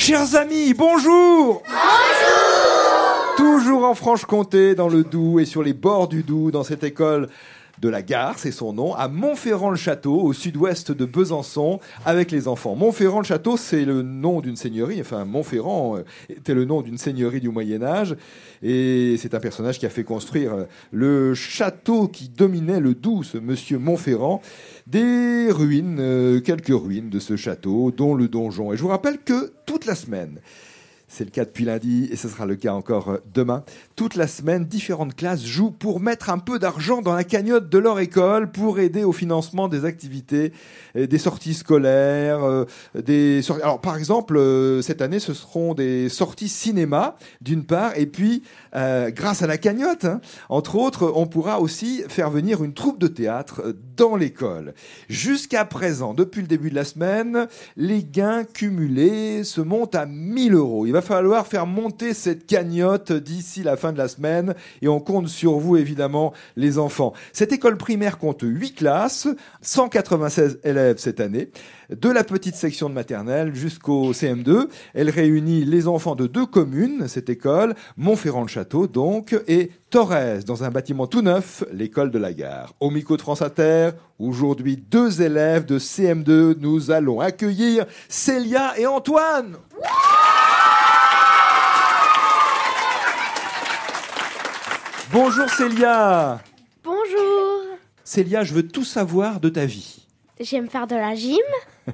Chers 0.00 0.34
amis, 0.34 0.72
bonjour. 0.72 1.62
Bonjour. 1.66 3.36
Toujours 3.36 3.84
en 3.84 3.94
Franche-Comté, 3.94 4.74
dans 4.74 4.88
le 4.88 5.04
Doubs 5.04 5.40
et 5.40 5.44
sur 5.44 5.62
les 5.62 5.74
bords 5.74 6.08
du 6.08 6.22
Doubs, 6.22 6.50
dans 6.50 6.64
cette 6.64 6.84
école 6.84 7.28
de 7.80 7.88
la 7.88 8.02
gare, 8.02 8.38
c'est 8.38 8.52
son 8.52 8.72
nom, 8.72 8.94
à 8.94 9.08
Montferrand-le-Château, 9.08 10.20
au 10.20 10.32
sud-ouest 10.32 10.92
de 10.92 11.04
Besançon, 11.04 11.80
avec 12.04 12.30
les 12.30 12.46
enfants. 12.46 12.76
Montferrand-le-Château, 12.76 13.56
c'est 13.56 13.84
le 13.84 14.02
nom 14.02 14.40
d'une 14.40 14.56
seigneurie, 14.56 15.00
enfin 15.00 15.24
Montferrand 15.24 15.96
euh, 15.96 16.04
était 16.28 16.54
le 16.54 16.66
nom 16.66 16.82
d'une 16.82 16.98
seigneurie 16.98 17.40
du 17.40 17.48
Moyen 17.48 17.82
Âge, 17.82 18.16
et 18.62 19.16
c'est 19.18 19.34
un 19.34 19.40
personnage 19.40 19.78
qui 19.78 19.86
a 19.86 19.90
fait 19.90 20.04
construire 20.04 20.54
euh, 20.54 20.64
le 20.92 21.34
château 21.34 22.08
qui 22.08 22.28
dominait 22.28 22.80
le 22.80 22.94
Doubs, 22.94 23.24
ce 23.24 23.38
monsieur 23.38 23.78
Montferrand, 23.78 24.42
des 24.86 25.48
ruines, 25.50 25.98
euh, 26.00 26.40
quelques 26.40 26.68
ruines 26.68 27.08
de 27.08 27.18
ce 27.18 27.36
château, 27.36 27.90
dont 27.90 28.14
le 28.14 28.28
donjon. 28.28 28.72
Et 28.72 28.76
je 28.76 28.82
vous 28.82 28.88
rappelle 28.88 29.18
que 29.18 29.52
toute 29.64 29.86
la 29.86 29.94
semaine, 29.94 30.40
c'est 31.10 31.24
le 31.24 31.30
cas 31.30 31.44
depuis 31.44 31.64
lundi 31.64 32.08
et 32.10 32.16
ce 32.16 32.28
sera 32.28 32.46
le 32.46 32.54
cas 32.54 32.72
encore 32.72 33.10
euh, 33.10 33.16
demain. 33.34 33.64
Toute 33.96 34.14
la 34.14 34.28
semaine, 34.28 34.64
différentes 34.64 35.16
classes 35.16 35.44
jouent 35.44 35.72
pour 35.72 35.98
mettre 35.98 36.30
un 36.30 36.38
peu 36.38 36.60
d'argent 36.60 37.02
dans 37.02 37.14
la 37.14 37.24
cagnotte 37.24 37.68
de 37.68 37.78
leur 37.78 37.98
école 37.98 38.52
pour 38.52 38.78
aider 38.78 39.02
au 39.02 39.10
financement 39.10 39.66
des 39.66 39.84
activités, 39.84 40.52
euh, 40.96 41.08
des 41.08 41.18
sorties 41.18 41.54
scolaires, 41.54 42.44
euh, 42.44 42.64
des 42.94 43.42
Alors 43.60 43.80
par 43.80 43.96
exemple, 43.96 44.40
cette 44.82 45.02
année, 45.02 45.18
ce 45.18 45.34
seront 45.34 45.74
des 45.74 46.08
sorties 46.08 46.48
cinéma 46.48 47.16
d'une 47.40 47.64
part 47.64 47.92
et 47.96 48.06
puis 48.06 48.44
grâce 48.72 49.42
à 49.42 49.48
la 49.48 49.58
cagnotte, 49.58 50.04
hein, 50.04 50.20
entre 50.48 50.76
autres, 50.76 51.12
on 51.16 51.26
pourra 51.26 51.60
aussi 51.60 52.04
faire 52.06 52.30
venir 52.30 52.62
une 52.62 52.72
troupe 52.72 53.00
de 53.00 53.08
théâtre 53.08 53.74
dans 53.96 54.14
l'école. 54.14 54.74
Jusqu'à 55.08 55.64
présent, 55.64 56.14
depuis 56.14 56.40
le 56.40 56.46
début 56.46 56.70
de 56.70 56.76
la 56.76 56.84
semaine, 56.84 57.48
les 57.76 58.04
gains 58.04 58.44
cumulés 58.44 59.42
se 59.42 59.60
montent 59.60 59.96
à 59.96 60.06
1000 60.06 60.54
euros. 60.54 60.86
Falloir 61.02 61.46
faire 61.46 61.66
monter 61.66 62.14
cette 62.14 62.46
cagnotte 62.46 63.12
d'ici 63.12 63.62
la 63.62 63.76
fin 63.76 63.92
de 63.92 63.98
la 63.98 64.08
semaine 64.08 64.54
et 64.82 64.88
on 64.88 65.00
compte 65.00 65.28
sur 65.28 65.58
vous 65.58 65.76
évidemment 65.76 66.32
les 66.56 66.78
enfants. 66.78 67.12
Cette 67.32 67.52
école 67.52 67.76
primaire 67.76 68.18
compte 68.18 68.42
8 68.42 68.74
classes, 68.74 69.28
196 69.62 70.60
élèves 70.64 70.98
cette 70.98 71.20
année, 71.20 71.50
de 71.90 72.08
la 72.08 72.24
petite 72.24 72.54
section 72.54 72.88
de 72.88 72.94
maternelle 72.94 73.54
jusqu'au 73.54 74.12
CM2. 74.12 74.68
Elle 74.94 75.10
réunit 75.10 75.64
les 75.64 75.88
enfants 75.88 76.14
de 76.14 76.26
deux 76.26 76.46
communes, 76.46 77.08
cette 77.08 77.28
école, 77.28 77.74
Montferrand-le-Château 77.96 78.86
donc, 78.86 79.36
et 79.48 79.70
Torres, 79.90 80.44
dans 80.46 80.62
un 80.62 80.70
bâtiment 80.70 81.06
tout 81.06 81.22
neuf, 81.22 81.64
l'école 81.72 82.10
de 82.10 82.18
la 82.18 82.32
gare. 82.32 82.74
Au 82.80 82.90
micro 82.90 83.16
de 83.16 83.22
France 83.22 83.42
Inter, 83.42 83.90
aujourd'hui 84.18 84.76
deux 84.76 85.22
élèves 85.22 85.66
de 85.66 85.78
CM2, 85.78 86.56
nous 86.60 86.90
allons 86.90 87.20
accueillir 87.20 87.86
Célia 88.08 88.78
et 88.78 88.86
Antoine. 88.86 89.56
Bonjour 95.12 95.48
Célia. 95.48 96.40
Bonjour. 96.84 97.62
Célia, 98.04 98.44
je 98.44 98.54
veux 98.54 98.66
tout 98.66 98.84
savoir 98.84 99.40
de 99.40 99.48
ta 99.48 99.66
vie. 99.66 100.06
J'aime 100.38 100.68
faire 100.68 100.86
de 100.86 100.94
la 100.94 101.14
gym. 101.14 101.38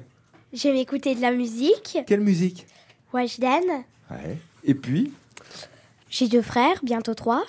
J'aime 0.53 0.75
écouter 0.75 1.15
de 1.15 1.21
la 1.21 1.31
musique. 1.31 1.97
Quelle 2.07 2.21
musique? 2.21 2.67
Weshden. 3.13 3.63
Ouais. 4.11 4.37
Et 4.63 4.73
puis? 4.73 5.13
J'ai 6.09 6.27
deux 6.27 6.41
frères, 6.41 6.79
bientôt 6.83 7.13
trois. 7.13 7.43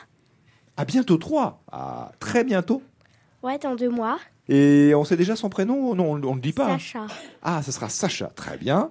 Ah, 0.77 0.85
bientôt 0.85 1.17
trois? 1.17 1.61
Ah, 1.71 2.13
très 2.19 2.45
bientôt 2.45 2.83
Ouais, 3.43 3.59
dans 3.59 3.75
deux 3.75 3.91
mois. 3.91 4.19
Et 4.49 4.93
on 4.95 5.05
sait 5.05 5.17
déjà 5.17 5.37
son 5.37 5.49
prénom? 5.49 5.95
Non, 5.95 6.13
on 6.13 6.19
ne 6.19 6.35
le 6.35 6.41
dit 6.41 6.53
pas. 6.53 6.71
Sacha. 6.79 7.07
Ah, 7.43 7.63
ce 7.63 7.73
sera 7.73 7.89
Sacha, 7.89 8.27
très 8.35 8.57
bien. 8.57 8.91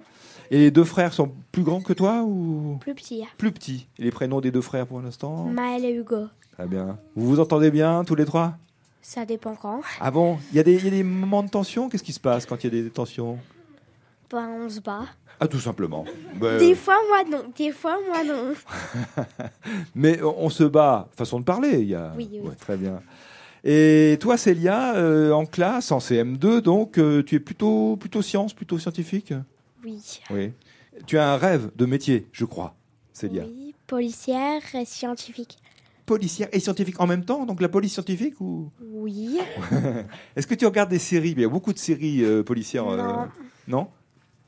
Et 0.50 0.58
les 0.58 0.70
deux 0.70 0.84
frères 0.84 1.12
sont 1.12 1.32
plus 1.52 1.62
grands 1.62 1.82
que 1.82 1.92
toi 1.92 2.22
ou? 2.22 2.78
Plus 2.80 2.94
petits. 2.94 3.24
Plus 3.36 3.52
petits. 3.52 3.86
Et 3.98 4.04
les 4.04 4.10
prénoms 4.10 4.40
des 4.40 4.50
deux 4.50 4.62
frères 4.62 4.86
pour 4.86 5.00
l'instant? 5.00 5.44
Maël 5.44 5.84
et 5.84 5.92
Hugo. 5.92 6.28
Très 6.58 6.66
bien. 6.66 6.98
Vous 7.14 7.24
vous 7.28 7.38
entendez 7.40 7.70
bien 7.70 8.02
tous 8.04 8.16
les 8.16 8.24
trois? 8.24 8.56
Ça 9.00 9.24
dépend 9.24 9.54
quand. 9.54 9.80
Ah 10.00 10.10
bon? 10.10 10.38
Il 10.50 10.56
y, 10.56 10.58
a 10.58 10.64
des- 10.64 10.74
il 10.74 10.84
y 10.84 10.88
a 10.88 10.90
des 10.90 11.04
moments 11.04 11.44
de 11.44 11.48
tension? 11.48 11.88
Qu'est-ce 11.88 12.02
qui 12.02 12.12
se 12.12 12.18
passe 12.18 12.46
quand 12.46 12.62
il 12.64 12.74
y 12.74 12.78
a 12.80 12.82
des 12.82 12.90
tensions? 12.90 13.38
Ben, 14.28 14.48
on 14.64 14.68
se 14.68 14.80
bat. 14.80 15.04
Ah, 15.38 15.46
tout 15.46 15.60
simplement. 15.60 16.04
Ben, 16.34 16.58
Des 16.58 16.74
fois, 16.74 16.96
moi 17.08 17.22
non. 17.30 17.44
Des 17.56 17.70
fois, 17.70 17.96
moi 18.08 18.24
non. 18.24 18.54
Mais 19.94 20.20
on 20.20 20.46
on 20.46 20.50
se 20.50 20.64
bat, 20.64 21.08
façon 21.16 21.38
de 21.38 21.44
parler. 21.44 21.78
Il 21.78 21.88
y 21.90 21.94
a... 21.94 22.12
Oui, 22.16 22.28
oui. 22.32 22.40
Ouais, 22.40 22.54
très 22.56 22.76
bien. 22.76 23.00
Et 23.62 24.18
toi, 24.20 24.36
Célia, 24.36 24.96
euh, 24.96 25.30
en 25.30 25.46
classe, 25.46 25.92
en 25.92 25.98
CM2, 25.98 26.60
donc, 26.60 26.98
euh, 26.98 27.22
tu 27.22 27.36
es 27.36 27.40
plutôt, 27.40 27.96
plutôt 27.96 28.20
science, 28.22 28.52
plutôt 28.52 28.80
scientifique? 28.80 29.32
Oui. 29.84 30.02
Oui. 30.30 30.52
Tu 31.06 31.18
as 31.18 31.32
un 31.32 31.36
rêve 31.36 31.70
de 31.76 31.86
métier, 31.86 32.26
je 32.32 32.44
crois, 32.44 32.74
Célia. 33.12 33.44
Oui. 33.46 33.74
Policière 33.86 34.60
et 34.74 34.84
scientifique. 34.84 35.56
Policière 36.08 36.48
et 36.52 36.58
scientifique 36.60 36.98
en 37.00 37.06
même 37.06 37.22
temps, 37.24 37.44
donc 37.44 37.60
la 37.60 37.68
police 37.68 37.92
scientifique 37.92 38.40
ou 38.40 38.70
Oui. 38.92 39.38
Est-ce 40.36 40.46
que 40.46 40.54
tu 40.54 40.64
regardes 40.64 40.88
des 40.88 40.98
séries? 40.98 41.32
Il 41.36 41.40
y 41.40 41.44
a 41.44 41.48
beaucoup 41.50 41.74
de 41.74 41.78
séries 41.78 42.24
euh, 42.24 42.42
policières. 42.42 42.88
euh, 42.88 42.96
Non. 42.96 43.28
non? 43.68 43.88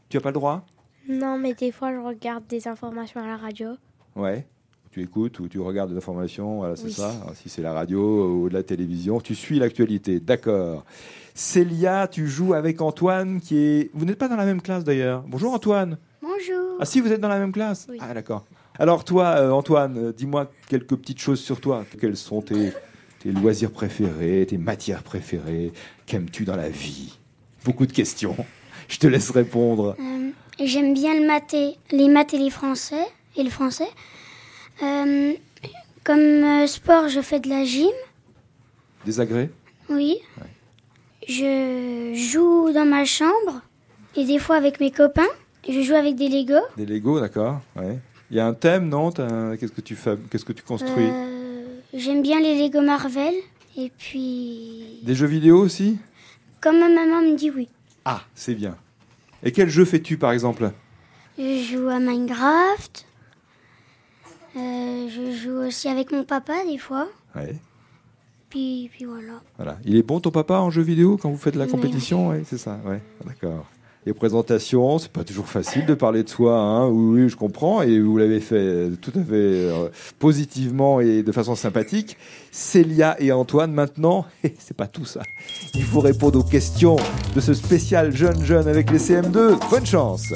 Tu 0.09 0.17
as 0.17 0.21
pas 0.23 0.31
le 0.31 0.35
droit? 0.35 0.65
Non, 1.07 1.37
mais 1.39 1.53
des 1.53 1.71
fois, 1.71 1.93
je 1.93 1.99
regarde 1.99 2.45
des 2.49 2.67
informations 2.67 3.21
à 3.23 3.27
la 3.27 3.37
radio. 3.37 3.69
Ouais. 4.17 4.47
Tu 4.91 5.03
écoutes 5.03 5.39
ou 5.39 5.49
tu 5.49 5.61
regardes 5.61 5.91
des 5.91 5.97
informations, 5.99 6.57
voilà, 6.61 6.77
c'est 6.77 6.85
Oui. 6.87 6.93
ça. 6.95 7.11
Alors, 7.11 7.37
si 7.37 7.49
c'est 7.51 7.63
la 7.63 7.75
radio 7.75 8.01
ou 8.43 8.49
de 8.49 8.55
la 8.55 8.63
télévision, 8.63 9.21
tu 9.21 9.35
suis 9.35 9.59
l'actualité. 9.59 10.19
D'accord. 10.19 10.85
Célia, 11.35 12.09
tu 12.09 12.27
joues 12.27 12.55
avec 12.55 12.81
Antoine 12.81 13.41
qui 13.41 13.57
est. 13.59 13.91
Vous 13.95 14.05
n'êtes 14.07 14.19
pas 14.19 14.29
dans 14.29 14.37
la 14.37 14.47
même 14.47 14.63
classe 14.63 14.83
d'ailleurs. 14.83 15.25
Bonjour 15.29 15.53
Antoine. 15.53 15.99
Bonjour. 16.23 16.77
Ah 16.81 16.85
si, 16.87 17.01
vous 17.01 17.13
êtes 17.13 17.21
dans 17.21 17.29
la 17.29 17.39
même 17.39 17.53
classe? 17.53 17.87
Oui. 17.91 17.99
Ah 18.01 18.15
d'accord. 18.15 18.45
Alors 18.79 19.05
toi, 19.05 19.27
euh, 19.39 19.51
Antoine, 19.51 19.99
euh, 19.99 20.13
dis-moi 20.13 20.51
quelques 20.69 20.97
petites 20.97 21.21
choses 21.21 21.41
sur 21.41 21.61
toi. 21.61 21.85
Quels 22.01 22.17
sont 22.17 22.41
tes, 22.41 22.73
tes 23.19 23.31
loisirs 23.33 23.71
préférés, 23.73 24.47
tes 24.49 24.59
matières 24.59 25.03
préférées? 25.03 25.73
Qu'aimes-tu 26.07 26.45
dans 26.45 26.57
la 26.57 26.69
vie? 26.71 27.19
Beaucoup 27.65 27.87
de 27.87 27.93
questions. 27.93 28.37
Je 28.89 28.99
te 28.99 29.07
laisse 29.07 29.31
répondre. 29.31 29.97
Euh, 30.01 30.31
J'aime 30.65 30.95
bien 30.95 31.15
le 31.19 31.27
maths 31.27 31.55
et- 31.55 31.77
les 31.91 32.09
maths 32.09 32.35
et 32.35 32.39
les 32.39 32.51
français 32.51 33.07
et 33.37 33.43
le 33.43 33.51
français. 33.51 33.89
Euh, 34.83 35.33
comme 36.05 36.67
sport, 36.67 37.09
je 37.09 37.21
fais 37.21 37.41
de 37.41 37.49
la 37.49 37.65
gym. 37.65 37.91
Des 39.05 39.21
agrès? 39.21 39.51
Oui. 39.89 40.19
Je 41.29 42.13
joue 42.15 42.73
dans 42.73 42.87
ma 42.87 43.05
chambre 43.05 43.61
et 44.17 44.25
des 44.25 44.39
fois 44.39 44.57
avec 44.57 44.81
mes 44.81 44.91
copains. 44.91 45.29
Je 45.69 45.83
joue 45.83 45.95
avec 45.95 46.17
des 46.17 46.29
Lego. 46.29 46.59
Des 46.77 46.87
Lego, 46.87 47.21
d'accord. 47.21 47.61
Ouais. 47.77 47.99
Il 48.31 48.37
y 48.37 48.41
a 48.41 48.47
un 48.47 48.55
thème, 48.55 48.89
non 48.89 49.11
Qu'est-ce 49.11 49.73
que 49.73 49.81
tu 49.81 49.97
fais 49.97 50.17
Qu'est-ce 50.31 50.45
que 50.45 50.53
tu 50.53 50.63
construis 50.63 51.09
Euh, 51.11 51.67
J'aime 51.95 52.23
bien 52.23 52.41
les 52.41 52.63
Lego 52.63 52.81
Marvel. 52.81 53.35
Et 53.77 53.91
puis, 53.97 55.01
Des 55.03 55.15
jeux 55.15 55.27
vidéo 55.27 55.59
aussi? 55.61 55.99
Comme 56.61 56.79
ma 56.79 56.89
maman 56.89 57.23
me 57.23 57.37
dit 57.37 57.51
oui. 57.51 57.69
Ah, 58.05 58.23
c'est 58.35 58.55
bien. 58.55 58.77
Et 59.43 59.53
quel 59.53 59.69
jeu 59.71 59.85
fais-tu 59.85 60.17
par 60.19 60.33
exemple? 60.33 60.71
Je 61.39 61.63
joue 61.73 61.89
à 61.89 61.99
Minecraft. 61.99 63.07
Euh, 64.57 65.09
je 65.09 65.31
joue 65.33 65.67
aussi 65.67 65.89
avec 65.89 66.13
mon 66.13 66.25
papa 66.25 66.55
des 66.69 66.79
fois. 66.79 67.09
Ouais. 67.37 67.55
Puis, 68.51 68.91
puis 68.93 69.05
voilà. 69.05 69.41
Voilà. 69.57 69.79
Il 69.85 69.97
est 69.97 70.03
bon 70.03 70.21
ton 70.21 70.31
papa 70.33 70.55
en 70.59 70.71
jeu 70.71 70.83
vidéo 70.83 71.17
quand 71.17 71.31
vous 71.31 71.37
faites 71.39 71.55
de 71.55 71.59
la 71.61 71.67
Oui. 71.67 71.71
compétition? 71.71 72.29
Ouais, 72.29 72.43
c'est 72.45 72.59
ça. 72.59 72.79
Ouais, 72.85 73.01
d'accord. 73.25 73.67
Les 74.07 74.15
présentations, 74.15 74.99
c'est 74.99 75.13
pas 75.13 75.25
toujours 75.25 75.47
facile 75.47 75.85
de 75.85 75.93
parler 75.93 76.23
de 76.23 76.29
soi. 76.29 76.59
Hein. 76.59 76.89
Oui, 76.89 77.29
je 77.29 77.37
comprends. 77.37 77.83
Et 77.83 78.01
vous 78.01 78.17
l'avez 78.17 78.41
fait 78.41 78.89
tout 79.03 79.13
à 79.15 79.23
fait 79.23 79.35
euh, 79.35 79.89
positivement 80.19 81.01
et 81.01 81.23
de 81.23 81.33
façon 81.33 81.55
sympathique. 81.55 82.17
Célia 82.51 83.21
et 83.21 83.31
Antoine, 83.31 83.73
maintenant, 83.73 84.25
c'est 84.59 84.77
pas 84.77 84.87
tout 84.87 85.05
ça. 85.05 85.21
Il 85.75 85.83
faut 85.83 86.01
répondre 86.01 86.39
aux 86.39 86.49
questions 86.49 86.97
de 87.35 87.41
ce 87.41 87.53
spécial 87.53 88.17
jeune 88.17 88.43
jeune 88.43 88.69
avec 88.69 88.91
les 88.91 88.99
CM2. 88.99 89.59
Bonne 89.69 89.87
chance. 89.87 90.33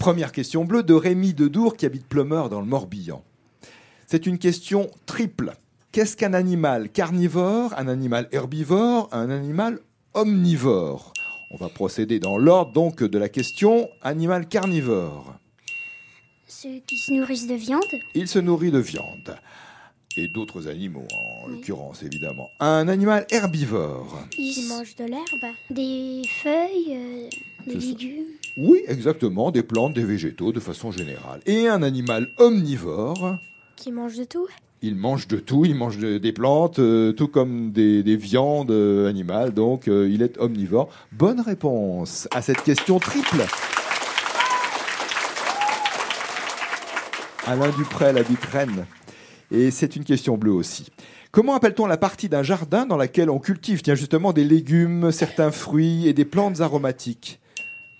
Première 0.00 0.32
question 0.32 0.64
bleue 0.64 0.82
de 0.82 0.94
Rémi 0.94 1.34
Dedour 1.34 1.76
qui 1.76 1.86
habite 1.86 2.06
Plumeur 2.06 2.48
dans 2.48 2.60
le 2.60 2.66
Morbihan. 2.66 3.22
C'est 4.08 4.26
une 4.26 4.38
question 4.38 4.90
triple. 5.06 5.52
Qu'est-ce 5.92 6.16
qu'un 6.16 6.34
animal 6.34 6.90
carnivore, 6.90 7.74
un 7.78 7.86
animal 7.86 8.28
herbivore, 8.32 9.08
un 9.12 9.30
animal 9.30 9.78
omnivore? 10.14 11.12
On 11.50 11.56
va 11.56 11.68
procéder 11.68 12.18
dans 12.18 12.38
l'ordre 12.38 12.72
donc 12.72 13.02
de 13.02 13.18
la 13.18 13.28
question 13.28 13.88
animal 14.02 14.48
carnivore. 14.48 15.34
Ceux 16.46 16.80
qui 16.86 16.96
se 16.96 17.12
nourrissent 17.12 17.46
de 17.46 17.54
viande. 17.54 17.82
Il 18.14 18.28
se 18.28 18.38
nourrit 18.38 18.70
de 18.70 18.78
viande 18.78 19.36
et 20.16 20.28
d'autres 20.28 20.68
animaux 20.68 21.06
en 21.14 21.48
l'occurrence 21.48 22.02
évidemment. 22.02 22.50
Un 22.60 22.88
animal 22.88 23.26
herbivore. 23.30 24.18
Ils 24.38 24.66
mangent 24.68 24.96
de 24.96 25.04
l'herbe. 25.04 25.54
des 25.70 26.22
feuilles, 26.42 26.96
euh, 26.96 27.28
des 27.66 27.80
ça. 27.80 27.86
légumes. 27.86 28.26
Oui, 28.56 28.82
exactement, 28.88 29.50
des 29.50 29.62
plantes, 29.62 29.94
des 29.94 30.04
végétaux 30.04 30.52
de 30.52 30.60
façon 30.60 30.90
générale. 30.90 31.40
Et 31.46 31.68
un 31.68 31.82
animal 31.82 32.30
omnivore. 32.38 33.38
Qui 33.76 33.92
mangent 33.92 34.16
de 34.16 34.24
tout. 34.24 34.48
Il 34.82 34.94
mange 34.94 35.26
de 35.26 35.38
tout, 35.38 35.64
il 35.64 35.74
mange 35.74 35.98
de- 35.98 36.18
des 36.18 36.32
plantes, 36.32 36.78
euh, 36.78 37.12
tout 37.12 37.28
comme 37.28 37.72
des, 37.72 38.02
des 38.02 38.16
viandes 38.16 38.70
euh, 38.70 39.08
animales, 39.08 39.52
donc 39.54 39.88
euh, 39.88 40.08
il 40.10 40.22
est 40.22 40.38
omnivore. 40.38 40.90
Bonne 41.12 41.40
réponse 41.40 42.28
à 42.34 42.42
cette 42.42 42.62
question 42.62 42.98
triple. 42.98 43.42
Alain 47.46 47.70
Duprel 47.70 48.18
habite 48.18 48.44
Rennes. 48.44 48.86
Et 49.50 49.70
c'est 49.70 49.96
une 49.96 50.04
question 50.04 50.36
bleue 50.36 50.52
aussi. 50.52 50.88
Comment 51.30 51.54
appelle-t-on 51.54 51.86
la 51.86 51.96
partie 51.96 52.28
d'un 52.28 52.42
jardin 52.42 52.86
dans 52.86 52.96
laquelle 52.96 53.30
on 53.30 53.38
cultive 53.38 53.82
tiens, 53.82 53.94
justement 53.94 54.32
des 54.32 54.44
légumes, 54.44 55.12
certains 55.12 55.50
fruits 55.52 56.08
et 56.08 56.12
des 56.12 56.24
plantes 56.24 56.60
aromatiques? 56.60 57.38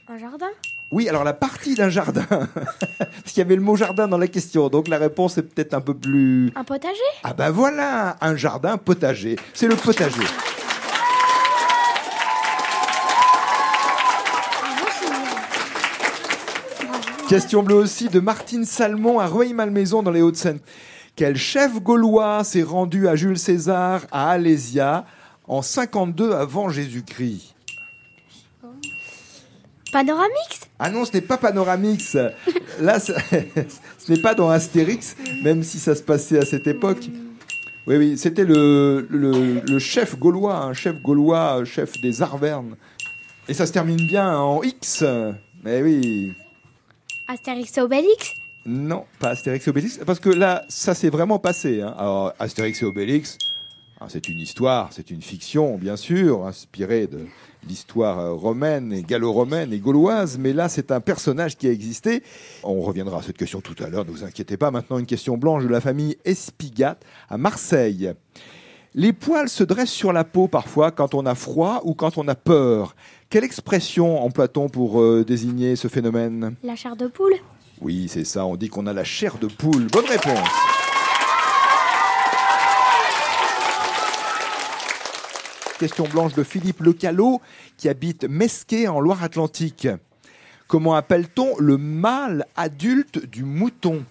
Un 0.08 0.18
jardin? 0.18 0.48
Oui, 0.92 1.08
alors 1.08 1.24
la 1.24 1.32
partie 1.32 1.74
d'un 1.74 1.88
jardin. 1.88 2.26
Parce 2.28 3.24
qu'il 3.26 3.38
y 3.38 3.40
avait 3.40 3.56
le 3.56 3.62
mot 3.62 3.74
jardin 3.74 4.06
dans 4.06 4.18
la 4.18 4.28
question, 4.28 4.68
donc 4.68 4.86
la 4.86 4.98
réponse 4.98 5.36
est 5.36 5.42
peut-être 5.42 5.74
un 5.74 5.80
peu 5.80 5.94
plus... 5.94 6.52
Un 6.54 6.62
potager? 6.62 6.94
Ah 7.24 7.34
ben 7.34 7.50
voilà, 7.50 8.16
un 8.20 8.36
jardin 8.36 8.76
potager. 8.76 9.36
C'est 9.52 9.66
le 9.66 9.74
potager. 9.74 10.22
Question 17.28 17.64
bleue 17.64 17.74
aussi 17.74 18.08
de 18.08 18.20
Martine 18.20 18.64
Salmon 18.64 19.18
à 19.18 19.26
Rueil-Malmaison 19.26 20.04
dans 20.04 20.12
les 20.12 20.22
Hauts-de-Seine. 20.22 20.60
Quel 21.16 21.36
chef 21.36 21.82
gaulois 21.82 22.44
s'est 22.44 22.62
rendu 22.62 23.08
à 23.08 23.16
Jules 23.16 23.38
César 23.38 24.02
à 24.12 24.30
Alésia 24.30 25.04
en 25.48 25.60
52 25.60 26.32
avant 26.32 26.68
Jésus-Christ? 26.68 27.55
Panoramix 29.96 30.60
Ah 30.78 30.90
non, 30.90 31.06
ce 31.06 31.12
n'est 31.14 31.22
pas 31.22 31.38
Panoramix. 31.38 32.18
Là, 32.80 33.00
ce 33.00 33.12
n'est 34.12 34.20
pas 34.20 34.34
dans 34.34 34.50
Astérix, 34.50 35.16
même 35.42 35.62
si 35.62 35.78
ça 35.78 35.94
se 35.94 36.02
passait 36.02 36.38
à 36.38 36.44
cette 36.44 36.66
époque. 36.66 37.08
Oui, 37.86 37.96
oui, 37.96 38.18
c'était 38.18 38.44
le, 38.44 39.06
le- 39.08 39.60
le 39.66 39.78
chef 39.78 40.18
gaulois, 40.18 40.56
un 40.58 40.74
chef 40.74 41.00
gaulois, 41.00 41.64
chef 41.64 41.98
des 42.02 42.20
Arvernes. 42.20 42.76
Et 43.48 43.54
ça 43.54 43.64
se 43.64 43.72
termine 43.72 43.96
bien 44.06 44.36
en 44.36 44.62
X. 44.62 45.02
Mais 45.64 45.80
oui. 45.80 46.34
Astérix 47.26 47.78
et 47.78 47.80
Obélix? 47.80 48.32
Non, 48.66 49.04
pas 49.18 49.30
Astérix 49.30 49.66
et 49.66 49.70
Obélix, 49.70 49.98
parce 50.04 50.20
que 50.20 50.28
là, 50.28 50.64
ça 50.68 50.92
s'est 50.94 51.08
vraiment 51.08 51.38
passé. 51.38 51.80
hein. 51.80 51.94
Alors, 51.98 52.34
Astérix 52.38 52.82
et 52.82 52.84
Obélix, 52.84 53.38
c'est 54.08 54.28
une 54.28 54.40
histoire, 54.40 54.90
c'est 54.92 55.10
une 55.10 55.22
fiction, 55.22 55.76
bien 55.78 55.96
sûr, 55.96 56.46
inspirée 56.46 57.06
de 57.06 57.26
l'histoire 57.66 58.18
euh, 58.18 58.32
romaine 58.32 58.92
et 58.92 59.02
gallo-romaine 59.02 59.72
et 59.72 59.78
gauloise, 59.78 60.38
mais 60.38 60.52
là, 60.52 60.68
c'est 60.68 60.92
un 60.92 61.00
personnage 61.00 61.56
qui 61.56 61.66
a 61.66 61.72
existé. 61.72 62.22
On 62.62 62.80
reviendra 62.82 63.18
à 63.18 63.22
cette 63.22 63.38
question 63.38 63.60
tout 63.60 63.74
à 63.82 63.88
l'heure, 63.88 64.04
ne 64.04 64.10
vous 64.10 64.24
inquiétez 64.24 64.56
pas. 64.56 64.70
Maintenant, 64.70 64.98
une 64.98 65.06
question 65.06 65.36
blanche 65.36 65.64
de 65.64 65.68
la 65.68 65.80
famille 65.80 66.16
Espigat 66.24 66.98
à 67.28 67.38
Marseille. 67.38 68.12
Les 68.94 69.12
poils 69.12 69.48
se 69.48 69.64
dressent 69.64 69.90
sur 69.90 70.12
la 70.12 70.24
peau 70.24 70.48
parfois 70.48 70.90
quand 70.90 71.14
on 71.14 71.26
a 71.26 71.34
froid 71.34 71.80
ou 71.84 71.94
quand 71.94 72.16
on 72.18 72.28
a 72.28 72.34
peur. 72.34 72.94
Quelle 73.28 73.44
expression 73.44 74.22
emploie-t-on 74.22 74.68
pour 74.68 75.00
euh, 75.00 75.24
désigner 75.26 75.76
ce 75.76 75.88
phénomène? 75.88 76.54
La 76.62 76.76
chair 76.76 76.96
de 76.96 77.06
poule 77.06 77.34
oui, 77.80 78.06
c'est 78.08 78.24
ça, 78.24 78.46
on 78.46 78.56
dit 78.56 78.68
qu'on 78.68 78.86
a 78.86 78.92
la 78.92 79.04
chair 79.04 79.36
de 79.38 79.48
poule. 79.48 79.86
Bonne 79.92 80.06
réponse. 80.06 80.48
Question 85.78 86.04
blanche 86.08 86.32
de 86.32 86.42
Philippe 86.42 86.80
Lecalot, 86.80 87.42
qui 87.76 87.90
habite 87.90 88.24
Mesquet 88.24 88.88
en 88.88 88.98
Loire-Atlantique. 88.98 89.88
Comment 90.68 90.94
appelle-t-on 90.94 91.58
le 91.58 91.76
mâle 91.76 92.46
adulte 92.56 93.24
du 93.26 93.44
mouton? 93.44 94.04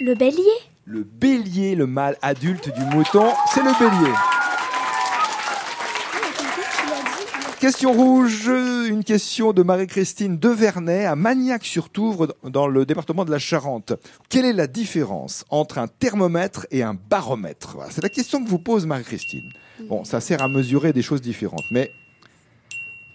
Le 0.00 0.14
bélier? 0.14 0.42
Le 0.84 1.02
bélier, 1.02 1.74
le 1.74 1.86
mâle 1.86 2.16
adulte 2.22 2.72
du 2.72 2.84
mouton, 2.94 3.32
c'est 3.52 3.62
le 3.62 3.72
bélier. 3.78 4.14
Question 7.60 7.92
rouge, 7.92 8.46
une 8.88 9.02
question 9.02 9.52
de 9.52 9.62
Marie-Christine 9.64 10.38
Devernay 10.38 11.04
à 11.06 11.16
Magnac-sur-Touvre 11.16 12.36
dans 12.44 12.68
le 12.68 12.86
département 12.86 13.24
de 13.24 13.32
la 13.32 13.40
Charente. 13.40 13.94
Quelle 14.28 14.44
est 14.44 14.52
la 14.52 14.68
différence 14.68 15.44
entre 15.50 15.78
un 15.78 15.88
thermomètre 15.88 16.66
et 16.70 16.84
un 16.84 16.94
baromètre? 16.94 17.72
Voilà, 17.74 17.90
C'est 17.90 18.02
la 18.02 18.10
question 18.10 18.44
que 18.44 18.48
vous 18.48 18.60
pose 18.60 18.86
Marie-Christine. 18.86 19.50
Bon, 19.88 20.04
ça 20.04 20.20
sert 20.20 20.40
à 20.40 20.46
mesurer 20.48 20.92
des 20.92 21.02
choses 21.02 21.20
différentes, 21.20 21.64
mais 21.72 21.90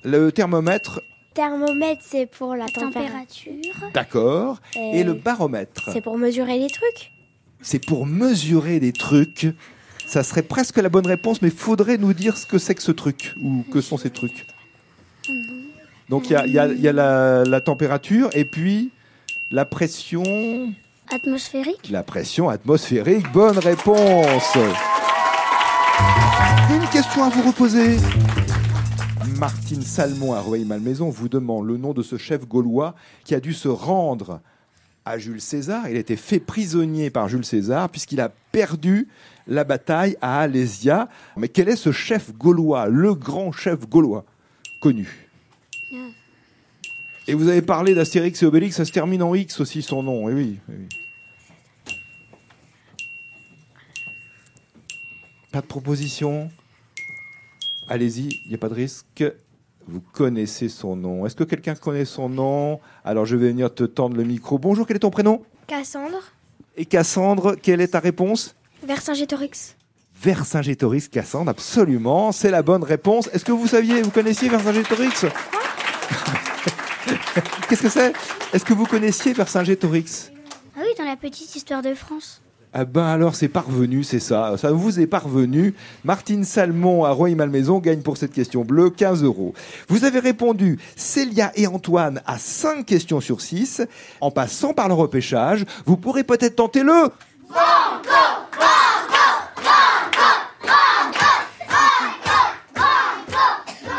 le 0.03 0.31
thermomètre, 0.31 1.01
Thermomètre, 1.33 2.01
c'est 2.05 2.27
pour 2.27 2.53
la 2.55 2.67
température. 2.67 3.53
Température. 3.53 3.91
d'accord, 3.95 4.59
Et 4.75 4.99
et 4.99 5.03
le 5.03 5.13
baromètre, 5.13 5.89
C'est 5.91 6.01
pour 6.01 6.15
mesurer 6.17 6.59
les 6.59 6.67
trucs. 6.69 7.11
c'est 7.61 7.83
pour 7.83 8.05
mesurer 8.05 8.79
des 8.79 8.91
trucs. 8.93 9.47
Ça 10.07 10.23
serait 10.23 10.43
presque 10.43 10.77
la 10.77 10.89
bonne 10.89 11.07
réponse, 11.07 11.41
mais 11.41 11.49
faudrait 11.49 11.97
nous 11.97 12.13
dire 12.13 12.37
ce 12.37 12.45
que 12.45 12.57
c'est 12.57 12.75
que 12.75 12.81
ce 12.83 12.91
truc, 12.91 13.33
ou 13.41 13.63
que 13.71 13.81
sont 13.81 13.97
ces 13.97 14.09
trucs. 14.11 14.45
Donc 16.09 16.29
il 16.29 16.33
y 16.33 16.35
a, 16.35 16.45
il 16.45 16.53
y 16.53 16.59
a- 16.59 16.67
il 16.67 16.81
y 16.81 16.87
a 16.87 16.93
la, 16.93 17.43
la 17.45 17.61
température 17.61 18.29
et 18.33 18.45
puis 18.45 18.91
la 19.51 19.65
pression, 19.65 20.23
Atmosphérique. 21.11 21.89
la 21.89 22.03
pression 22.03 22.49
atmosphérique. 22.49 23.31
Bonne 23.31 23.57
réponse. 23.57 24.55
Une 26.69 26.87
question 26.89 27.23
à 27.23 27.29
vous 27.29 27.41
reposer. 27.47 27.97
Martine 29.39 29.81
Salmon 29.81 30.33
à 30.33 30.41
Rueil-Malmaison 30.41 31.09
vous 31.09 31.29
demande 31.29 31.65
le 31.67 31.77
nom 31.77 31.93
de 31.93 32.03
ce 32.03 32.17
chef 32.17 32.47
gaulois 32.47 32.93
qui 33.23 33.33
a 33.35 33.39
dû 33.39 33.53
se 33.53 33.67
rendre 33.67 34.39
à 35.05 35.17
Jules 35.17 35.41
César. 35.41 35.89
Il 35.89 35.95
a 35.97 35.99
été 35.99 36.15
fait 36.15 36.39
prisonnier 36.39 37.09
par 37.09 37.27
Jules 37.29 37.45
César 37.45 37.89
puisqu'il 37.89 38.21
a 38.21 38.29
perdu 38.51 39.07
la 39.47 39.63
bataille 39.63 40.17
à 40.21 40.39
Alésia. 40.39 41.09
Mais 41.37 41.49
quel 41.49 41.69
est 41.69 41.75
ce 41.75 41.91
chef 41.91 42.33
gaulois, 42.33 42.87
le 42.87 43.13
grand 43.13 43.51
chef 43.51 43.87
gaulois 43.87 44.25
connu? 44.81 45.29
Et 47.27 47.33
vous 47.35 47.47
avez 47.47 47.61
parlé 47.61 47.95
d'Astérix 47.95 48.43
et 48.43 48.45
Obélix, 48.45 48.75
ça 48.75 48.83
se 48.83 48.91
termine 48.91 49.23
en 49.23 49.33
X 49.33 49.61
aussi 49.61 49.81
son 49.81 50.03
nom. 50.03 50.29
Eh 50.29 50.33
oui, 50.33 50.59
eh 50.69 50.73
oui. 50.73 50.89
Pas 55.53 55.61
de 55.61 55.67
proposition? 55.67 56.49
Allez-y, 57.87 58.41
il 58.45 58.49
n'y 58.49 58.55
a 58.55 58.57
pas 58.57 58.69
de 58.69 58.73
risque. 58.73 59.23
Vous 59.87 60.01
connaissez 60.01 60.67
son 60.67 60.95
nom. 60.95 61.25
Est-ce 61.25 61.35
que 61.35 61.43
quelqu'un 61.43 61.75
connaît 61.75 62.05
son 62.05 62.27
nom? 62.27 62.79
Alors 63.03 63.25
je 63.25 63.35
vais 63.35 63.49
venir 63.49 63.73
te 63.73 63.83
tendre 63.83 64.17
le 64.17 64.23
micro. 64.23 64.57
Bonjour, 64.57 64.87
quel 64.87 64.95
est 64.95 64.99
ton 64.99 65.11
prénom? 65.11 65.43
Cassandre 65.67 66.19
Et 66.75 66.85
Cassandre, 66.85 67.55
quelle 67.55 67.81
est 67.81 67.89
ta 67.89 67.99
réponse? 67.99 68.55
Vercingétorix. 68.85 69.75
Vercingétorix, 70.21 71.07
Cassandre, 71.09 71.49
absolument, 71.51 72.31
c'est 72.31 72.51
la 72.51 72.61
bonne 72.61 72.83
réponse. 72.83 73.29
Est-ce 73.33 73.45
que 73.45 73.51
vous 73.51 73.67
saviez, 73.67 74.01
vous 74.01 74.11
connaissiez 74.11 74.49
Vercingétorix 74.49 75.25
Qu'est-ce 77.69 77.81
que 77.81 77.89
c'est? 77.89 78.13
Est-ce 78.53 78.65
que 78.65 78.73
vous 78.73 78.85
connaissiez 78.85 79.33
Vercingétorix? 79.33 80.31
Ah 80.75 80.81
oui, 80.81 80.89
dans 80.97 81.05
la 81.05 81.15
petite 81.15 81.55
histoire 81.55 81.81
de 81.81 81.93
France. 81.93 82.41
Ah 82.75 82.85
ben 82.85 83.05
alors 83.05 83.35
c'est 83.35 83.49
parvenu, 83.49 84.03
c'est 84.03 84.19
ça. 84.19 84.55
Ça 84.57 84.71
vous 84.71 84.99
est 84.99 85.05
parvenu. 85.05 85.75
Martine 86.03 86.43
Salmon 86.43 87.05
à 87.05 87.11
Roy-Malmaison 87.11 87.77
gagne 87.77 88.01
pour 88.01 88.17
cette 88.17 88.33
question 88.33 88.63
bleue 88.63 88.89
15 88.89 89.23
euros. 89.23 89.53
Vous 89.89 90.05
avez 90.05 90.17
répondu 90.17 90.79
Célia 90.95 91.51
et 91.55 91.67
Antoine 91.67 92.21
à 92.25 92.39
5 92.39 92.83
questions 92.83 93.21
sur 93.21 93.41
6. 93.41 93.83
En 94.21 94.31
passant 94.31 94.73
par 94.73 94.87
le 94.87 94.95
repêchage, 94.95 95.65
vous 95.85 95.97
pourrez 95.97 96.23
peut-être 96.23 96.55
tenter 96.55 96.81
le... 96.81 97.09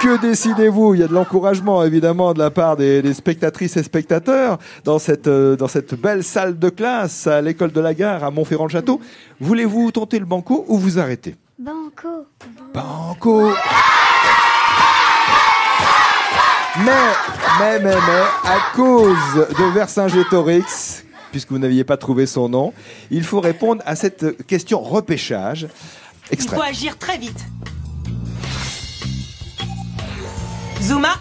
Que 0.04 0.20
décidez-vous? 0.20 0.92
Il 0.92 1.00
y 1.00 1.02
a 1.02 1.08
de 1.08 1.14
l'encouragement 1.14 1.82
évidemment 1.82 2.34
de 2.34 2.38
la 2.38 2.50
part 2.50 2.76
des, 2.76 3.00
des 3.00 3.14
spectatrices 3.14 3.78
et 3.78 3.82
spectateurs 3.82 4.58
dans 4.84 4.98
cette, 4.98 5.28
euh, 5.28 5.56
dans 5.56 5.66
cette 5.66 5.94
belle 5.98 6.22
salle 6.22 6.58
de 6.58 6.68
classe 6.68 7.26
à 7.26 7.40
l'école 7.40 7.72
de 7.72 7.80
la 7.80 7.94
gare 7.94 8.22
à 8.22 8.30
Montferrand-le-Château. 8.30 9.00
Voulez-vous 9.40 9.92
tenter 9.92 10.18
le 10.18 10.26
banco 10.26 10.66
ou 10.68 10.76
vous 10.76 10.98
arrêter? 10.98 11.36
Banco. 11.58 12.26
Banco 12.74 13.50
Mais, 16.84 16.92
mais, 17.58 17.78
mais, 17.78 17.94
mais, 17.94 18.24
à 18.44 18.76
cause 18.76 19.46
de 19.58 19.72
Vercingétorix, 19.72 21.02
puisque 21.30 21.50
vous 21.50 21.58
n'aviez 21.58 21.84
pas 21.84 21.96
trouvé 21.96 22.26
son 22.26 22.50
nom, 22.50 22.74
il 23.10 23.24
faut 23.24 23.40
répondre 23.40 23.82
à 23.86 23.96
cette 23.96 24.46
question 24.46 24.80
repêchage. 24.80 25.66
Il 26.30 26.42
faut 26.42 26.60
agir 26.60 26.98
très 26.98 27.16
vite. 27.16 27.40
Zuma 30.84 31.14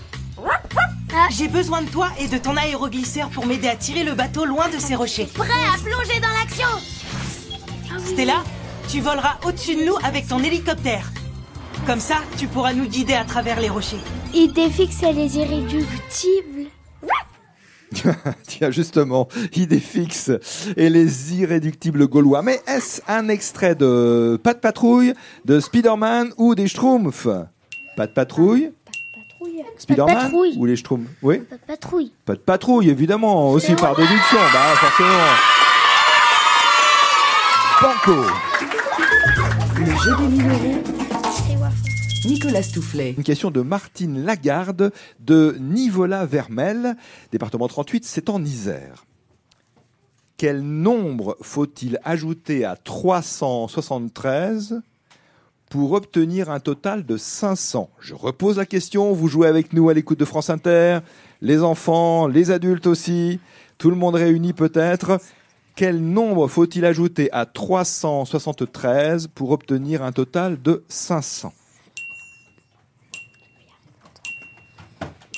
J'ai 1.31 1.47
besoin 1.47 1.83
de 1.83 1.89
toi 1.89 2.09
et 2.19 2.27
de 2.27 2.37
ton 2.37 2.57
aéroglisseur 2.57 3.29
pour 3.29 3.45
m'aider 3.45 3.69
à 3.69 3.77
tirer 3.77 4.03
le 4.03 4.13
bateau 4.13 4.43
loin 4.43 4.67
de 4.67 4.77
ces 4.77 4.93
rochers. 4.93 5.29
Prêt 5.33 5.47
à 5.47 5.77
plonger 5.81 6.19
dans 6.19 6.27
l'action 6.37 6.67
Stella, 7.97 8.43
tu 8.89 8.99
voleras 8.99 9.37
au-dessus 9.45 9.75
de 9.75 9.85
nous 9.85 9.95
avec 10.03 10.27
ton 10.27 10.43
hélicoptère. 10.43 11.13
Comme 11.85 12.01
ça, 12.01 12.15
tu 12.37 12.47
pourras 12.47 12.73
nous 12.73 12.87
guider 12.87 13.13
à 13.13 13.23
travers 13.23 13.61
les 13.61 13.69
rochers. 13.69 14.01
Idée 14.33 14.69
fixe 14.69 15.01
et 15.01 15.13
les 15.13 15.37
irréductibles. 15.37 16.67
Tiens, 18.45 18.71
justement, 18.71 19.29
idée 19.55 19.79
fixe 19.79 20.29
et 20.75 20.89
les 20.89 21.35
irréductibles 21.35 22.09
gaulois. 22.09 22.41
Mais 22.41 22.59
est-ce 22.67 23.01
un 23.07 23.29
extrait 23.29 23.75
de 23.75 24.37
Pas 24.43 24.55
de 24.55 24.59
patrouille, 24.59 25.13
de 25.45 25.61
Spider-Man 25.61 26.33
ou 26.37 26.53
des 26.53 26.67
Schtroumpfs? 26.67 27.29
Pas 27.95 28.07
de 28.07 28.11
patrouille, 28.11 28.61
Patrouille. 28.61 28.82
Spider-Man 29.77 30.15
patrouille. 30.15 30.55
ou 30.57 30.65
les 30.65 30.75
Schtroumpfs? 30.75 31.07
Oui 31.21 31.39
Pas 31.39 31.55
de 31.55 31.61
patrouille. 31.61 32.11
Pas 32.25 32.33
de 32.33 32.39
patrouille, 32.39 32.89
évidemment, 32.89 33.49
aussi 33.49 33.73
par 33.75 33.95
déduction, 33.95 34.37
bah 34.53 34.75
forcément. 34.75 35.09
Banco 37.81 38.15
Le 39.77 39.95
jeu 39.97 40.15
des 40.17 40.27
1000 40.27 40.49
euros. 40.49 40.83
Nicolas 42.25 42.63
Toufflet. 42.63 43.15
Une 43.17 43.23
question 43.23 43.51
de 43.51 43.59
Martine 43.61 44.23
Lagarde 44.23 44.93
de 45.19 45.57
Nivola-Vermel, 45.59 46.95
département 47.33 47.67
38, 47.67 48.05
c'est 48.05 48.29
en 48.29 48.41
Isère. 48.45 49.03
Quel 50.37 50.61
nombre 50.61 51.35
faut-il 51.41 51.99
ajouter 52.05 52.63
à 52.63 52.77
373 52.77 54.81
pour 55.73 55.93
obtenir 55.93 56.51
un 56.51 56.59
total 56.59 57.03
de 57.03 57.17
500 57.17 57.89
Je 57.99 58.13
repose 58.13 58.57
la 58.57 58.65
question, 58.67 59.11
vous 59.11 59.27
jouez 59.27 59.47
avec 59.47 59.73
nous 59.73 59.89
à 59.89 59.95
l'écoute 59.95 60.19
de 60.19 60.25
France 60.25 60.51
Inter, 60.51 60.99
les 61.41 61.63
enfants, 61.63 62.27
les 62.27 62.51
adultes 62.51 62.85
aussi, 62.85 63.39
tout 63.79 63.89
le 63.89 63.95
monde 63.95 64.13
réuni 64.13 64.53
peut-être. 64.53 65.19
Quel 65.75 65.99
nombre 65.99 66.47
faut-il 66.47 66.85
ajouter 66.85 67.31
à 67.31 67.47
373 67.47 69.29
pour 69.33 69.49
obtenir 69.49 70.03
un 70.03 70.11
total 70.11 70.61
de 70.61 70.83
500 70.89 71.51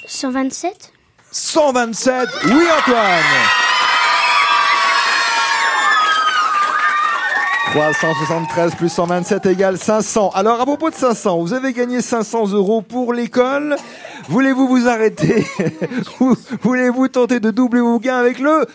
127 0.05 0.91
127, 1.31 2.27
oui 2.43 2.63
Antoine 2.77 3.64
373 7.75 8.75
plus 8.75 8.87
127 8.87 9.45
égale 9.47 9.77
500. 9.77 10.29
Alors 10.33 10.61
à 10.61 10.65
propos 10.65 10.89
de 10.89 10.95
500, 10.95 11.39
vous 11.39 11.51
avez 11.51 11.73
gagné 11.73 12.01
500 12.01 12.53
euros 12.53 12.81
pour 12.81 13.11
l'école. 13.11 13.75
Voulez-vous 14.29 14.65
vous 14.65 14.87
arrêter? 14.87 15.45
Ou 16.21 16.35
Voulez-vous 16.61 17.09
tenter 17.09 17.41
de 17.41 17.51
doubler 17.51 17.81
vos 17.81 17.99
gains 17.99 18.15
avec 18.17 18.39
le 18.39 18.65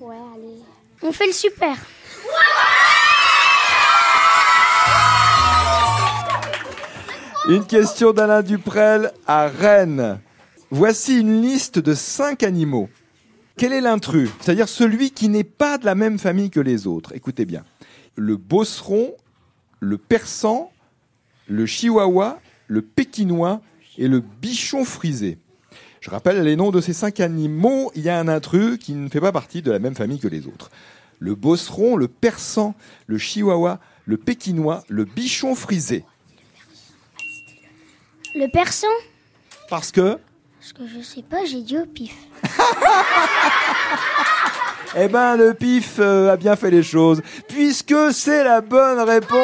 Ouais, 0.00 0.16
allez. 0.34 0.62
On 1.02 1.12
fait 1.12 1.26
le 1.26 1.32
super. 1.32 1.76
Une 7.48 7.64
question 7.64 8.12
d'Alain 8.12 8.42
Duprel 8.42 9.12
à 9.28 9.46
Rennes. 9.46 10.18
Voici 10.70 11.20
une 11.20 11.42
liste 11.42 11.78
de 11.78 11.94
cinq 11.94 12.42
animaux. 12.42 12.88
Quel 13.56 13.72
est 13.72 13.80
l'intrus? 13.80 14.30
C'est-à-dire 14.40 14.68
celui 14.68 15.12
qui 15.12 15.28
n'est 15.28 15.44
pas 15.44 15.78
de 15.78 15.84
la 15.84 15.94
même 15.94 16.18
famille 16.18 16.50
que 16.50 16.58
les 16.58 16.88
autres. 16.88 17.14
Écoutez 17.14 17.44
bien. 17.44 17.62
Le 18.16 18.36
bosseron, 18.36 19.14
le 19.78 19.96
persan, 19.96 20.72
le 21.46 21.66
chihuahua, 21.66 22.40
le 22.66 22.82
pékinois 22.82 23.60
et 23.96 24.08
le 24.08 24.18
bichon 24.18 24.84
frisé. 24.84 25.38
Je 26.00 26.10
rappelle 26.10 26.42
les 26.42 26.56
noms 26.56 26.72
de 26.72 26.80
ces 26.80 26.94
cinq 26.94 27.20
animaux. 27.20 27.92
Il 27.94 28.02
y 28.02 28.08
a 28.08 28.18
un 28.18 28.26
intrus 28.26 28.76
qui 28.78 28.92
ne 28.94 29.08
fait 29.08 29.20
pas 29.20 29.30
partie 29.30 29.62
de 29.62 29.70
la 29.70 29.78
même 29.78 29.94
famille 29.94 30.18
que 30.18 30.26
les 30.26 30.48
autres. 30.48 30.72
Le 31.20 31.36
bosseron, 31.36 31.94
le 31.94 32.08
persan, 32.08 32.74
le 33.06 33.18
chihuahua, 33.18 33.78
le 34.04 34.16
pékinois, 34.16 34.82
le 34.88 35.04
bichon 35.04 35.54
frisé. 35.54 36.04
Le 38.38 38.48
persan 38.48 38.86
Parce 39.70 39.90
que? 39.90 40.18
Parce 40.60 40.72
que 40.74 40.82
je 40.86 41.00
sais 41.02 41.22
pas, 41.22 41.46
j'ai 41.46 41.62
dit 41.62 41.78
au 41.78 41.86
pif. 41.86 42.12
Eh 44.98 45.08
ben, 45.08 45.36
le 45.36 45.52
pif 45.52 45.96
euh, 45.98 46.32
a 46.32 46.36
bien 46.36 46.56
fait 46.56 46.70
les 46.70 46.82
choses, 46.82 47.20
puisque 47.48 47.94
c'est 48.12 48.42
la 48.44 48.62
bonne 48.62 49.00
réponse. 49.00 49.36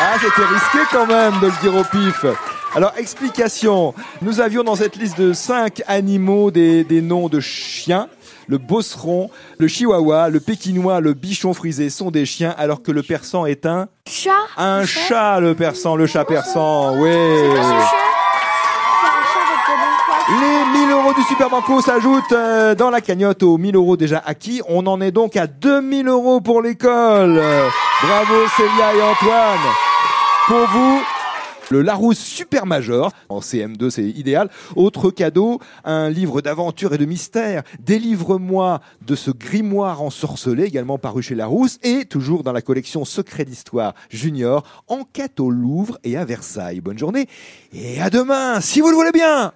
Ah, 0.00 0.16
c'était 0.20 0.44
risqué 0.44 0.78
quand 0.90 1.06
même 1.06 1.38
de 1.38 1.46
le 1.46 1.60
dire 1.62 1.76
au 1.76 1.84
pif. 1.84 2.24
Alors, 2.76 2.92
explication. 2.96 3.94
Nous 4.20 4.40
avions 4.40 4.64
dans 4.64 4.74
cette 4.74 4.96
liste 4.96 5.16
de 5.18 5.32
cinq 5.32 5.82
animaux 5.86 6.50
des, 6.50 6.82
des 6.82 7.00
noms 7.00 7.28
de 7.28 7.38
chiens. 7.38 8.08
Le 8.48 8.58
bosseron, 8.58 9.30
le 9.58 9.68
chihuahua, 9.68 10.28
le 10.28 10.40
pékinois, 10.40 11.00
le 11.00 11.14
bichon 11.14 11.54
frisé 11.54 11.88
sont 11.88 12.10
des 12.10 12.26
chiens, 12.26 12.54
alors 12.58 12.82
que 12.82 12.90
le 12.92 13.02
persan 13.02 13.46
est 13.46 13.64
un... 13.64 13.88
Chat 14.06 14.32
Un 14.58 14.84
chat, 14.84 15.40
le 15.40 15.54
persan, 15.54 15.96
le 15.96 16.06
chat 16.06 16.24
persan, 16.24 16.98
oui. 16.98 17.10
Les 20.28 20.78
1000 20.80 20.90
euros 20.90 21.12
du 21.14 21.22
Super 21.22 21.48
Banco 21.48 21.80
s'ajoutent 21.80 22.32
euh, 22.32 22.74
dans 22.74 22.90
la 22.90 23.00
cagnotte 23.00 23.42
aux 23.42 23.56
1000 23.56 23.76
euros 23.76 23.96
déjà 23.96 24.22
acquis. 24.24 24.62
On 24.68 24.86
en 24.86 25.00
est 25.00 25.10
donc 25.10 25.36
à 25.36 25.46
2000 25.46 26.08
euros 26.08 26.40
pour 26.40 26.60
l'école. 26.60 27.42
Bravo 28.02 28.34
Célia 28.56 28.94
et 28.96 29.02
Antoine. 29.02 29.58
Pour 30.46 30.66
vous, 30.68 31.00
le 31.70 31.82
Larousse 31.82 32.18
Super 32.18 32.66
Major. 32.66 33.12
En 33.28 33.40
CM2, 33.40 33.90
c'est 33.90 34.04
idéal. 34.04 34.50
Autre 34.76 35.10
cadeau, 35.10 35.60
un 35.84 36.10
livre 36.10 36.40
d'aventure 36.40 36.94
et 36.94 36.98
de 36.98 37.04
mystère. 37.04 37.62
Délivre-moi 37.80 38.80
de 39.06 39.14
ce 39.14 39.30
grimoire 39.30 40.02
ensorcelé, 40.02 40.64
également 40.64 40.98
paru 40.98 41.22
chez 41.22 41.34
Larousse. 41.34 41.78
Et 41.82 42.04
toujours 42.04 42.42
dans 42.42 42.52
la 42.52 42.62
collection 42.62 43.04
Secret 43.04 43.44
d'Histoire 43.44 43.94
Junior, 44.10 44.64
Enquête 44.88 45.40
au 45.40 45.50
Louvre 45.50 45.98
et 46.04 46.16
à 46.16 46.24
Versailles. 46.24 46.80
Bonne 46.80 46.98
journée 46.98 47.28
et 47.72 48.00
à 48.00 48.10
demain, 48.10 48.60
si 48.60 48.80
vous 48.80 48.90
le 48.90 48.96
voulez 48.96 49.12
bien. 49.12 49.52